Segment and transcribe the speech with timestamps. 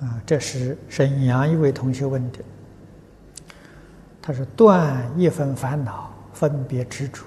[0.00, 2.38] 啊，这是沈阳一位同学问的。
[4.20, 7.24] 他说：“断一分烦恼，分别执着，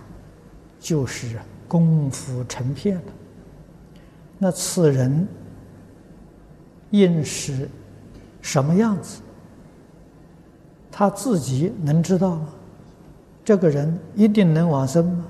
[0.80, 3.04] 就是功夫成片了。
[4.38, 5.28] 那此人
[6.92, 7.68] 应是
[8.42, 9.22] 什么样子？
[10.92, 12.50] 他自己能知道吗？
[13.44, 15.26] 这个人一定能往生吗？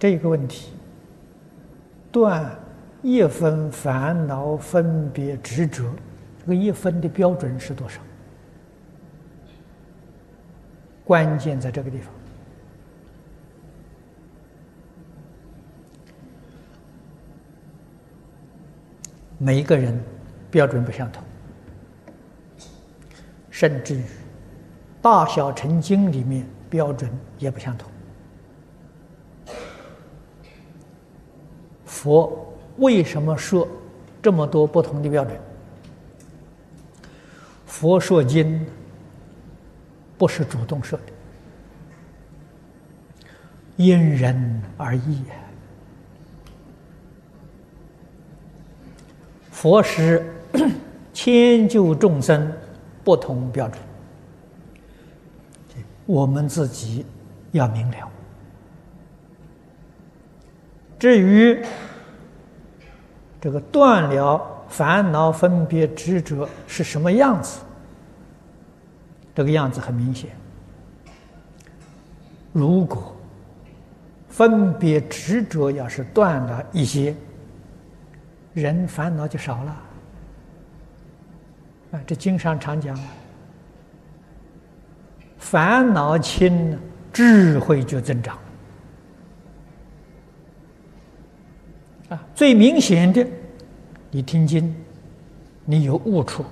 [0.00, 0.72] 这个问题，
[2.10, 2.50] 断。”
[3.02, 5.92] 一分烦恼分别执着，
[6.38, 8.00] 这个一分的标准是多少？
[11.04, 12.14] 关键在这个地方。
[19.36, 20.00] 每一个人
[20.48, 21.24] 标准不相同，
[23.50, 24.04] 甚至于
[25.02, 27.10] 大小成经里面标准
[27.40, 27.90] 也不相同。
[31.84, 32.51] 佛。
[32.78, 33.68] 为什么说
[34.22, 35.36] 这么多不同的标准？
[37.66, 38.64] 佛说经
[40.18, 41.04] 不是主动说的，
[43.76, 45.22] 因人而异。
[49.50, 50.24] 佛是
[51.12, 52.52] 迁就众生
[53.02, 53.82] 不同标准，
[56.06, 57.04] 我们自己
[57.52, 58.10] 要明了。
[60.98, 61.64] 至于。
[63.42, 67.58] 这个断了烦恼分别执着是什么样子？
[69.34, 70.30] 这个样子很明显。
[72.52, 73.16] 如果
[74.28, 77.16] 分别执着要是断了一些，
[78.54, 79.76] 人烦恼就少了。
[81.90, 82.96] 啊，这经上常讲，
[85.36, 86.78] 烦恼轻，
[87.12, 88.38] 智慧就增长。
[92.12, 93.26] 啊，最明显的，
[94.10, 94.74] 你听经，
[95.64, 96.42] 你有悟处；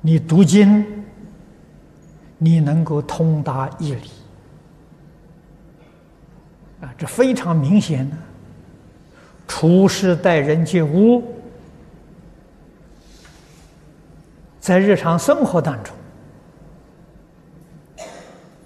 [0.00, 0.84] 你读经，
[2.36, 4.10] 你能够通达义理。
[6.80, 8.16] 啊，这非常明显的，
[9.46, 11.22] 处事待人接物，
[14.58, 15.94] 在日常生活当中，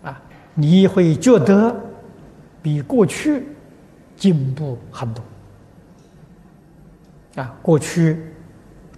[0.02, 0.22] 啊，
[0.54, 1.76] 你会觉得
[2.62, 3.48] 比过去。
[4.24, 5.22] 进步很多
[7.42, 7.54] 啊！
[7.60, 8.18] 过去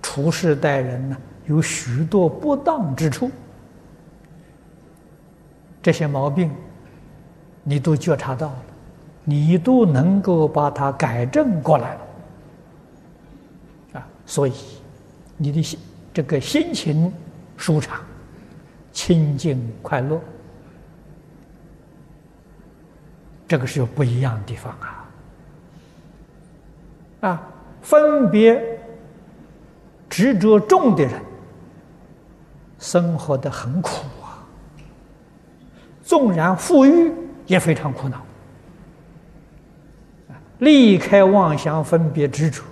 [0.01, 1.17] 处事待人呢，
[1.47, 3.29] 有许多不当之处，
[5.83, 6.49] 这些毛病
[7.65, 8.63] 你都觉察到了，
[9.25, 12.01] 你都能够把它改正过来了
[13.95, 14.09] 啊！
[14.27, 14.53] 所以
[15.37, 15.77] 你的心
[16.15, 17.13] 这个心情
[17.57, 18.01] 舒畅、
[18.93, 20.21] 清净、快乐，
[23.49, 25.03] 这个是有不一样的地方啊！
[27.27, 27.43] 啊，
[27.83, 28.63] 分别
[30.09, 31.21] 执着重的人，
[32.79, 33.91] 生活的很苦
[34.23, 34.47] 啊。
[36.05, 37.13] 纵然富裕，
[37.47, 38.25] 也非常苦恼。
[40.59, 42.63] 离开妄想分别执着，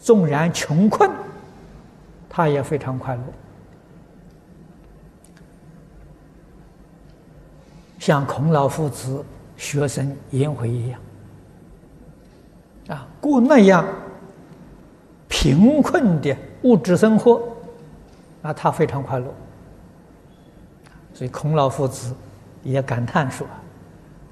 [0.00, 1.08] 纵然穷困，
[2.28, 3.22] 他也非常快乐。
[8.00, 9.24] 像孔老夫子
[9.56, 11.00] 学生颜回一样。
[12.90, 13.84] 啊，过那样
[15.28, 17.40] 贫困的物质生活，
[18.42, 19.26] 啊，他非常快乐。
[21.14, 22.14] 所以孔老夫子
[22.64, 23.46] 也感叹说，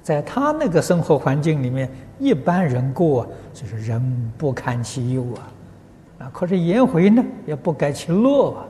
[0.03, 8.65] 在他那个生活环境里面，一般人过就是人不堪其忧啊，啊，可是颜回呢，也不改其乐啊，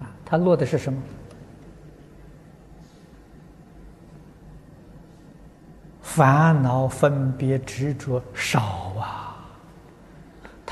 [0.00, 1.00] 啊，他乐的是什么？
[6.00, 8.92] 烦恼分别执着少，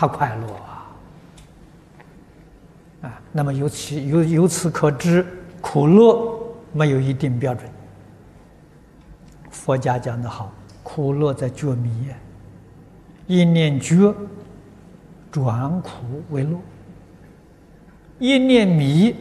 [0.02, 0.90] 他快乐啊，
[3.02, 5.24] 啊，那么由此由由此可知，
[5.60, 7.70] 苦乐没有一定标准。
[9.48, 10.50] 佛家讲的好，
[10.82, 12.08] 苦乐在觉迷，
[13.28, 14.12] 一念觉，
[15.30, 15.90] 转苦
[16.30, 16.58] 为乐；
[18.18, 19.14] 一念迷，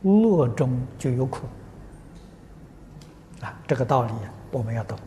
[0.00, 1.46] 乐中就有苦。
[3.42, 4.12] 啊，这个道理
[4.50, 4.98] 我们要懂。